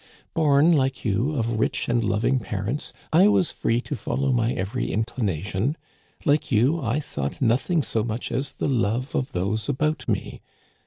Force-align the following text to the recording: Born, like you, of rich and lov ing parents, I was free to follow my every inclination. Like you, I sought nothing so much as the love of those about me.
Born, 0.33 0.71
like 0.71 1.05
you, 1.05 1.33
of 1.35 1.59
rich 1.59 1.87
and 1.87 2.03
lov 2.03 2.25
ing 2.25 2.39
parents, 2.39 2.91
I 3.13 3.27
was 3.27 3.51
free 3.51 3.81
to 3.81 3.95
follow 3.95 4.31
my 4.31 4.51
every 4.51 4.91
inclination. 4.91 5.77
Like 6.25 6.51
you, 6.51 6.81
I 6.81 6.97
sought 6.97 7.39
nothing 7.39 7.83
so 7.83 8.03
much 8.03 8.31
as 8.31 8.53
the 8.53 8.67
love 8.67 9.13
of 9.13 9.31
those 9.33 9.69
about 9.69 10.07
me. 10.07 10.41